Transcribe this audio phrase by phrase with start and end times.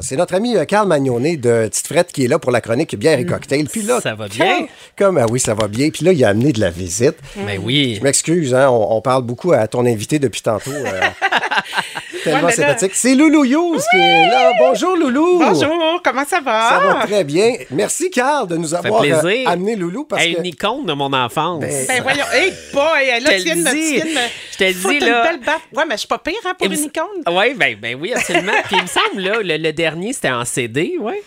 [0.00, 2.96] C'est notre ami euh, Carl Magnonet de Petite Frette qui est là pour la chronique
[2.96, 3.66] bière et cocktail.
[3.68, 4.66] Puis là, Ça va bien?
[4.96, 5.90] Comme, ah oui, ça va bien.
[5.90, 7.16] Puis là, il a amené de la visite.
[7.46, 7.96] Mais oui.
[7.98, 10.70] Je m'excuse, hein, on, on parle beaucoup à ton invité depuis tantôt.
[10.72, 11.00] euh,
[12.24, 12.92] tellement Ouais, mais là- sympathique.
[12.94, 14.52] C'est Loulou Youss qui est là.
[14.58, 15.38] Bonjour, Loulou.
[15.38, 16.68] Bonjour, comment ça va?
[16.70, 17.54] Ça va très bien.
[17.70, 20.40] Merci, Carl, de nous avoir euh, amené Loulou parce Hey, que.
[20.40, 21.60] Une icône de mon enfance.
[21.60, 23.60] Ben, Ben voyons, hey boy, là, Je te tu viens de
[24.52, 25.22] Je te dis, une là.
[25.24, 25.60] belle batte.
[25.74, 27.22] Ouais, mais je suis pas pire hein, pour une icône.
[27.30, 28.52] Oui, ben, ben oui, absolument.
[28.64, 31.22] Puis il me semble, là, le, le dernier, c'était en CD, ouais.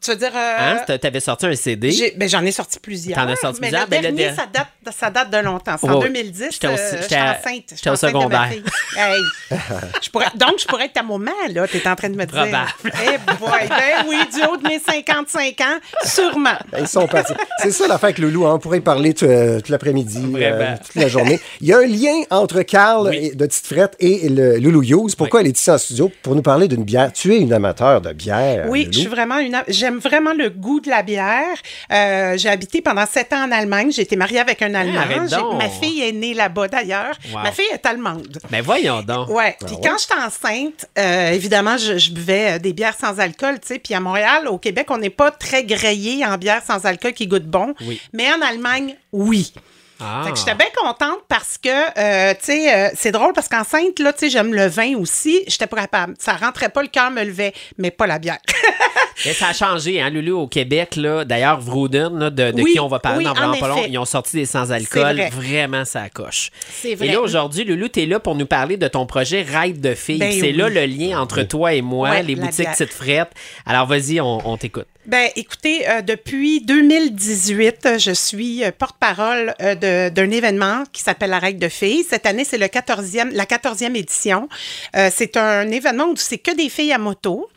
[0.00, 0.32] Tu veux dire...
[0.34, 0.98] euh, Hein?
[0.98, 1.90] T'avais sorti un CD.
[1.90, 3.16] j'ai- ben, j'en ai sorti plusieurs.
[3.18, 5.38] T'en as sorti mais plusieurs, Le ben, le dernier, der- ça, date, ça date de
[5.38, 5.76] longtemps.
[5.80, 6.06] C'est en Ouais.
[6.08, 6.48] 2010.
[6.52, 7.64] J'étais euh, enceinte.
[7.74, 8.48] j'étais au enceinte de ma secondaire.
[8.50, 8.62] fille.
[8.96, 9.20] Hey.
[10.02, 11.66] Je pourrais- donc, je pourrais être ta maman, là.
[11.68, 12.34] Tu es en train de me dire.
[12.42, 12.68] Probable.
[12.84, 16.50] Eh boy, ben oui, du haut de mes 55 ans, sûrement.
[16.72, 17.32] Ben, Ils sont partis.
[17.62, 18.46] C'est ça l'affaire avec Loulou.
[18.46, 18.54] hein.
[18.54, 21.40] On pourrait y parler tout, euh, tout l'après-midi, euh, toute la journée.
[21.60, 23.30] Il y a un lien entre Carl Oui.
[23.34, 25.14] de Petite Frette et le Loulou Youss.
[25.14, 26.10] Pourquoi elle est ici en studio?
[26.22, 27.12] Pour nous parler d'une bière.
[27.12, 28.66] Tu es une amateur de bière.
[28.68, 28.92] Oui, Loulou.
[28.92, 29.56] je suis vraiment une.
[29.86, 31.56] J'aime vraiment le goût de la bière.
[31.92, 33.92] Euh, j'ai habité pendant sept ans en Allemagne.
[33.92, 35.04] J'ai été mariée avec un Allemand.
[35.28, 35.62] J'ai- donc.
[35.62, 37.14] ma fille est née là-bas d'ailleurs.
[37.32, 37.42] Wow.
[37.44, 38.36] Ma fille est allemande.
[38.50, 39.28] Ben voyons donc.
[39.28, 39.56] Ouais.
[39.64, 43.68] Puis quand j'étais enceinte, euh, évidemment, je, je buvais euh, des bières sans alcool, tu
[43.68, 43.78] sais.
[43.78, 47.28] Puis à Montréal, au Québec, on n'est pas très grillé en bière sans alcool qui
[47.28, 47.72] goûte bon.
[47.82, 48.00] Oui.
[48.12, 49.52] Mais en Allemagne, oui.
[50.00, 50.22] Ah.
[50.26, 53.98] Fait que j'étais bien contente parce que, euh, tu sais, euh, c'est drôle parce qu'enceinte,
[54.00, 55.44] là, tu sais, j'aime le vin aussi.
[55.46, 56.14] J'étais pas capable.
[56.18, 58.38] Ça rentrait pas, le cœur me levait, mais pas la bière.
[59.24, 60.96] Mais ça a changé, hein, Lulu, au Québec.
[60.96, 61.24] Là.
[61.24, 63.68] D'ailleurs, Vrouden, là, de, de Oui, qui on va parler oui, dans vraiment en pas
[63.68, 65.16] long, ils ont sorti des sans-alcool.
[65.16, 65.30] Vrai.
[65.30, 66.50] Vraiment, ça coche.
[66.70, 67.08] C'est Et vrai.
[67.08, 70.18] là, aujourd'hui, Lulu, tu es là pour nous parler de ton projet Ride de filles.
[70.18, 72.68] Ben c'est là le lien entre toi et moi, Ouais, les boutiques.
[72.70, 73.30] Petite Frette.
[73.64, 74.86] Alors, vas-y, on, on t'écoute.
[75.06, 81.00] Ben, écoutez, euh, depuis 2018, euh, je suis euh, porte-parole euh, de- d'un événement qui
[81.00, 82.04] s'appelle la règle de filles.
[82.08, 84.48] Cette année, c'est le 14e, la 14e édition.
[84.96, 87.48] Euh, c'est un événement où c'est que des filles à moto.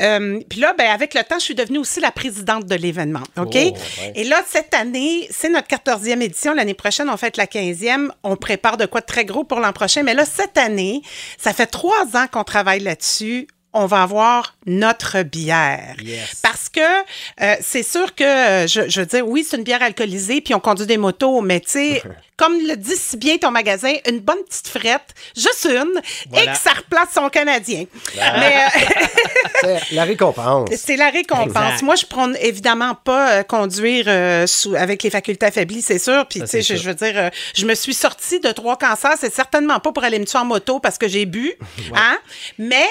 [0.00, 3.22] Euh, Puis là, ben, avec le temps, je suis devenue aussi la présidente de l'événement.
[3.38, 3.46] OK?
[3.46, 3.74] Oh, ouais.
[4.14, 6.54] Et là, cette année, c'est notre 14e édition.
[6.54, 8.10] L'année prochaine, on fête la 15e.
[8.22, 10.02] On prépare de quoi de très gros pour l'an prochain.
[10.02, 11.02] Mais là, cette année,
[11.38, 13.48] ça fait trois ans qu'on travaille là-dessus.
[13.78, 15.96] On va avoir notre bière.
[16.02, 16.40] Yes.
[16.42, 19.82] Parce que euh, c'est sûr que, euh, je, je veux dire, oui, c'est une bière
[19.82, 22.02] alcoolisée, puis on conduit des motos, mais tu sais,
[22.38, 26.00] comme le dit si bien ton magasin, une bonne petite frette, juste une,
[26.30, 26.44] Voilà.
[26.44, 27.84] et que ça replace son Canadien.
[28.16, 30.70] Mais euh, C'est la récompense.
[30.76, 31.46] c'est la récompense.
[31.46, 31.82] Exact.
[31.82, 34.06] Moi, je prends évidemment pas euh, conduire
[34.48, 36.26] sous, avec les facultés affaiblies, c'est sûr.
[36.28, 39.16] Puis, tu sais, je, veux dire, je me suis sortie de trois cancers.
[39.18, 41.52] C'est certainement pas pour aller me tuer en moto parce que j'ai bu.
[41.94, 42.18] Hein?
[42.58, 42.86] Mais.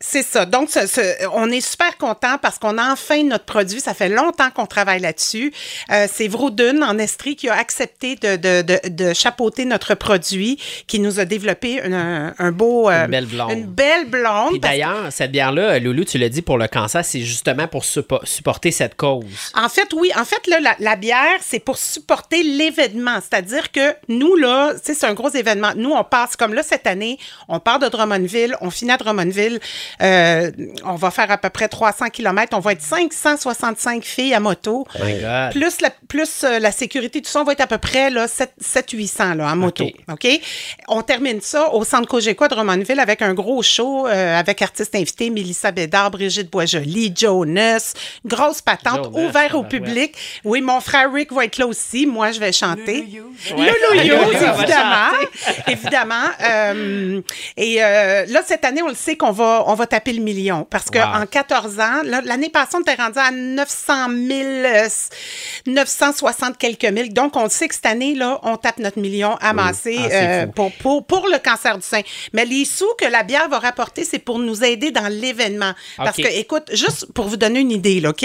[0.00, 0.46] C'est ça.
[0.46, 3.80] Donc, ce- ce- on est super content parce qu'on a enfin notre produit.
[3.80, 5.52] Ça fait longtemps qu'on travaille là-dessus.
[5.90, 10.56] Euh, c'est Vroudun en Estrie qui a accepté de, de, de, de chapeauter notre produit,
[10.86, 12.88] qui nous a développé un, un beau...
[12.88, 13.50] euh, Une belle blonde.
[13.50, 14.50] Une belle blonde.
[14.50, 18.24] Puis d'ailleurs, cette bière-là, Loulou, tu l'as dit pour le cancer, c'est justement pour suppo-
[18.24, 19.24] supporter cette cause.
[19.54, 20.12] En fait, oui.
[20.16, 23.18] En fait, là, la, la bière, c'est pour supporter l'événement.
[23.20, 25.72] C'est-à-dire que nous, là, c'est un gros événement.
[25.74, 29.58] Nous, on passe, comme là, cette année, on part de Drummondville, on finit à Drummondville.
[30.02, 30.50] Euh,
[30.84, 32.56] on va faire à peu près 300 km.
[32.56, 34.86] On va être 565 filles à moto.
[34.94, 35.52] Oh my God.
[35.52, 38.26] Plus la, plus euh, la sécurité, tout ça, on va être à peu près là,
[38.26, 39.84] 700-800 là, en moto.
[40.10, 40.26] OK?
[40.88, 44.94] On termine ça au Centre Cogeco à Drummondville avec un gros show euh, avec artistes
[44.94, 47.94] invités, Mélissa Bédard, Brigitte Boisjoli, Jonas.
[48.24, 49.68] Grosse patente, Jonas, ouvert au tabarouette.
[49.68, 50.14] public.
[50.44, 52.06] Oui, mon frère Rick va être là aussi.
[52.06, 53.22] Moi, je vais chanter.
[53.56, 53.72] Ouais.
[53.92, 55.12] Loulou Youth, évidemment.
[55.66, 56.14] évidemment.
[56.42, 57.20] Euh,
[57.56, 60.66] et euh, là, cette année, on le sait qu'on va, on va taper le million
[60.68, 61.00] parce Wow.
[61.02, 64.88] qu'en 14 ans, l'année passée, on était rendu à 900 000, euh,
[65.66, 67.12] 960 quelques mille.
[67.12, 70.52] Donc, on sait que cette année, là, on tape notre million amassé Ah, euh, fou.
[70.52, 72.00] pour, pour, pour le cancer du sein.
[72.32, 75.72] Mais les sous que la bière va rapporter, c'est pour nous aider dans l'événement.
[75.96, 78.24] Parce que, écoute, juste pour vous donner une idée, là, OK?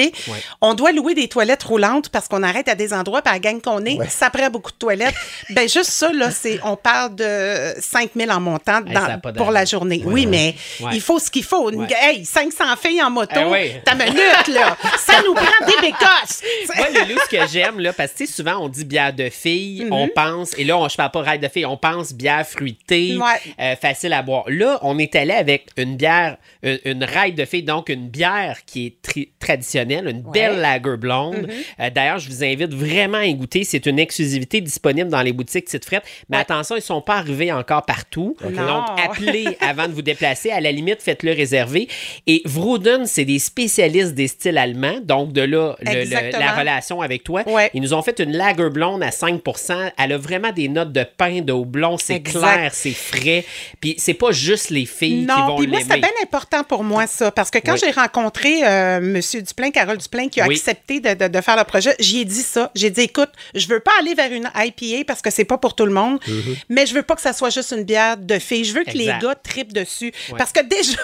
[0.62, 3.62] On doit louer des toilettes roulantes parce qu'on arrête à des endroits, à la gang
[3.62, 5.16] qu'on est, ça prend beaucoup de toilettes.
[5.50, 9.66] ben juste ça, là, c'est, on parle de 5 000 en montant dans- pour la
[9.66, 10.02] journée.
[10.06, 10.56] Oui, mais
[10.92, 11.70] il faut ce qu'il faut.
[11.70, 11.88] Une- Ouais.
[12.00, 13.72] Hey, 500 filles en moto, Eh oui.
[13.84, 16.42] ta minute, là, ça nous prend des bécosses.
[16.78, 20.08] Moi, Loulou, ce que j'aime, là, parce que souvent, on dit bière de fille, on
[20.08, 23.54] pense, et là, on, je parle pas ride de fille, on pense bière fruitée, Ouais.
[23.60, 24.46] euh, facile à boire.
[24.48, 28.60] Là, on est allé avec une bière, une, une ride de fille, donc une bière
[28.66, 31.50] qui est tri- traditionnelle, une belle lager blonde.
[31.80, 33.64] Euh, D'ailleurs, je vous invite vraiment à y goûter.
[33.64, 36.04] C'est une exclusivité disponible dans les boutiques Petite Frette.
[36.30, 38.36] Mais attention, ils sont pas arrivés encore partout.
[38.42, 40.52] Donc, appelez avant de vous déplacer.
[40.52, 41.88] À la limite, faites-le le réserver.
[42.28, 46.40] Et Vrouden, c'est des spécialistes des styles allemands, donc de là le- le- Exactement.
[46.46, 47.44] la relation avec toi.
[47.48, 47.70] Ouais.
[47.74, 49.42] Ils nous ont fait une lager blonde à 5
[49.98, 51.98] Elle a vraiment des notes de pain, de houblon.
[51.98, 53.46] C'est clair, c'est frais.
[53.82, 55.90] Puis c'est pas juste les filles qui Non, vont puis moi, l'aimer.
[55.92, 57.32] c'est bien important pour moi, ça.
[57.32, 57.80] Parce que quand Oui.
[57.84, 59.20] j'ai rencontré euh, M.
[59.42, 60.56] Duplain, Carole Duplain, qui a Oui.
[60.56, 62.72] accepté de, de- de faire le projet, j'y ai dit ça.
[62.76, 65.76] J'ai dit, écoute, je veux pas aller vers une IPA parce que c'est pas pour
[65.76, 66.56] tout le monde, Mm-hmm.
[66.70, 68.64] mais je veux pas que ça soit juste une bière de filles.
[68.66, 69.14] Je veux que Exact.
[69.22, 70.12] les gars tripent dessus.
[70.30, 70.38] Ouais.
[70.38, 71.02] Parce que déjà,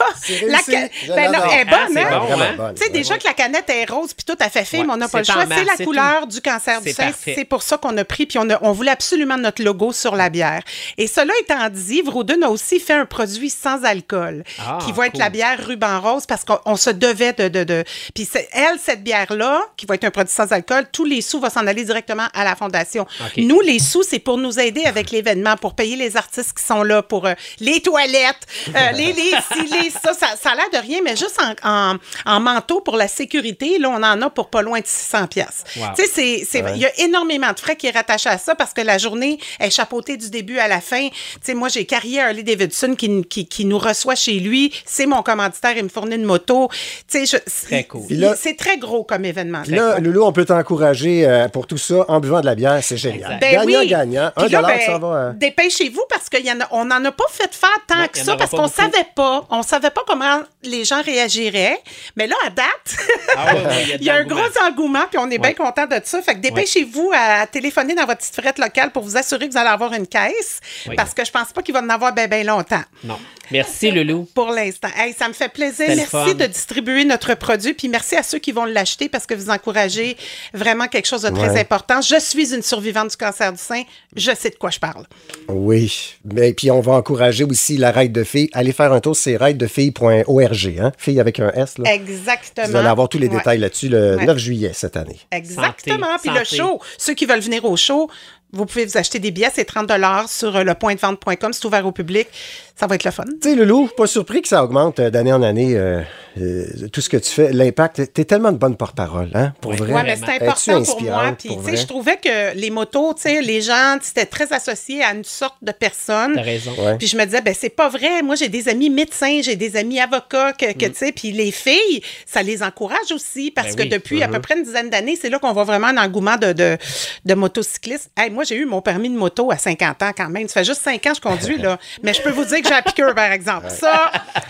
[0.48, 0.72] la réussi.
[0.72, 1.54] ca- Je ben non, l'adore.
[1.54, 2.20] elle est Ah, bonne, hein?
[2.28, 2.54] bon, hein?
[2.58, 2.76] bonne.
[2.76, 4.94] Tu sais, déjà que la canette est rose puis tout à fait fait, Ouais, mais
[4.94, 5.46] on n'a pas le choix.
[5.50, 7.12] C'est la couleur du cancer du sein.
[7.24, 10.16] C'est pour ça qu'on a pris, puis on, a- on voulait absolument notre logo sur
[10.16, 10.62] la bière.
[10.98, 15.08] Et cela étant dit, Vrouden a aussi fait un produit sans alcool, Ah, qui va
[15.08, 17.48] être la bière ruban rose, parce qu'on on se devait de...
[17.48, 17.84] de, de-
[18.14, 21.50] Puis elle, cette bière-là, qui va être un produit sans alcool, tous les sous vont
[21.50, 23.06] s'en aller directement à la fondation.
[23.38, 26.84] Nous, les sous, c'est pour nous aider avec l'événement, pour payer les artistes qui sont
[26.84, 28.46] là, pour euh, les toilettes,
[28.76, 31.70] euh, les, les, ci, les ça, ça, ça a l'air de rien, mais juste en,
[31.94, 35.28] en, en manteau pour la sécurité, là, on en a pour pas loin de 600
[35.28, 35.64] pièces.
[35.78, 35.88] Wow.
[35.96, 38.56] Tu sais, c'est, c'est, il y a énormément de frais qui est rattaché à ça
[38.56, 41.08] parce que la journée est chapeautée du début à la fin.
[41.10, 44.74] Tu sais, moi, j'ai Carrier Harley Davidson qui, qui, qui nous reçoit chez lui.
[44.86, 46.70] C'est mon commanditaire, il me fournit une moto.
[47.10, 48.36] Tu sais, Très cool.
[48.38, 49.62] C'est très gros comme événement.
[49.64, 52.80] Puis là, Loulou, on peut t'encourager euh, pour tout ça en buvant de la bière.
[52.82, 53.38] C'est génial.
[53.40, 53.88] Ben gagnant, oui.
[53.88, 54.32] gagnant.
[54.36, 55.08] Un dollar, ben, ça va.
[55.08, 55.34] hein.
[55.38, 59.08] Dépêchez-vous parce qu'on n'en a pas fait faire tant Non, que ça parce qu'on savait
[59.16, 59.46] pas.
[59.50, 61.80] On savait pas comment les gens réagiraient.
[62.16, 62.98] Mais là, à date,
[63.36, 65.86] Ah ouais, ouais, il y a un de gros engouement puis on est bien content
[65.86, 66.22] de ça.
[66.22, 69.58] Fait que dépêchez-vous à téléphoner dans votre petite frette locale pour vous assurer que vous
[69.60, 70.60] allez avoir une caisse
[70.96, 72.84] parce que je pense pas qu'il va en avoir bien ben longtemps.
[73.04, 73.18] Non.
[73.52, 74.28] Merci, Loulou.
[74.36, 74.90] Pour l'instant.
[74.96, 75.88] Hey, ça me fait plaisir.
[75.88, 77.74] Merci de distribuer notre produit.
[77.74, 80.18] Puis merci à ceux qui vont l'acheter parce que vous encouragez
[80.54, 81.60] vraiment quelque chose de très Ouais.
[81.62, 82.00] important.
[82.02, 83.82] Je suis une survivante du cancer du sein.
[84.16, 85.06] Je sais de quoi je parle.
[85.48, 86.16] Oui.
[86.32, 88.50] Mais puis on va encourager aussi la raide de filles.
[88.54, 89.36] Allez faire un tour, c'est
[89.80, 90.80] raidedefilles.org.
[90.80, 90.92] Hein?
[90.98, 91.78] Filles avec un S.
[91.78, 91.94] Là.
[91.94, 92.68] Exactement.
[92.68, 93.38] Vous allez avoir tous les Ouais.
[93.38, 94.26] détails là-dessus le Ouais.
[94.26, 95.20] 9 juillet cette année.
[95.32, 96.18] Exactement.
[96.18, 98.10] Santé, Puis le show, ceux qui veulent venir au show,
[98.52, 99.90] vous pouvez vous acheter des billets, c'est 30
[100.28, 102.28] sur euh, le pointdevente.com, c'est ouvert au public.
[102.76, 103.26] Ça va être le fun.
[103.42, 106.02] Tu sais, Loulou, pas surpris que ça augmente euh, d'année en année, euh,
[106.40, 108.14] euh, tout ce que tu fais, l'impact.
[108.14, 109.78] T'es tellement de bonne porte-parole, hein, pour Oui.
[109.78, 109.94] vrai.
[109.94, 111.36] Oui, mais c'est important pour moi.
[111.38, 115.04] Puis, tu sais, je trouvais que les motos, tu sais, les gens, c'était très associé
[115.04, 116.36] à une sorte de personne.
[116.36, 116.72] T'as raison.
[116.80, 116.98] Ouais.
[116.98, 118.22] Puis je me disais, ben c'est pas vrai.
[118.24, 120.78] Moi, j'ai des amis médecins, j'ai des amis avocats, que, Mm.
[120.78, 123.90] tu sais, puis les filles, ça les encourage aussi parce Ben que oui.
[123.90, 126.54] depuis à peu près une dizaine d'années, c'est là qu'on voit vraiment un engouement de,
[126.54, 126.78] de,
[127.26, 128.10] de motocyclistes.
[128.16, 130.48] Hey, moi, j'ai eu mon permis de moto à 50 ans quand même.
[130.48, 131.78] Ça fait juste 5 ans que je conduis, là.
[132.04, 133.66] Mais je peux vous dire que j'ai la piqûre, par exemple.
[133.70, 134.10] Ça,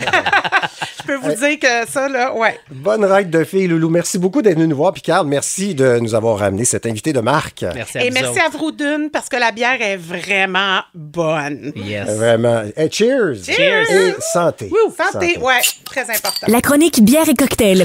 [1.00, 2.56] je peux vous dire que ça, là, ouais.
[2.70, 3.90] Bonne ride de filles, Loulou.
[3.90, 4.92] Merci beaucoup d'être venu nous voir.
[4.92, 7.64] Puis, Carl, merci de nous avoir ramené cet invité de marque.
[7.74, 8.46] Merci à Et vous merci autres.
[8.46, 11.72] à Vroudune parce que la bière est vraiment bonne.
[11.74, 12.08] Yes.
[12.10, 12.62] Vraiment.
[12.76, 13.42] Eh, cheers.
[13.44, 13.90] Cheers.
[13.90, 14.70] Et santé.
[14.70, 16.46] Wouh, santé, ouais, très important.
[16.46, 17.82] La chronique bière et cocktail.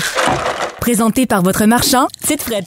[0.80, 2.66] Présentée par votre marchand, c'est Fred.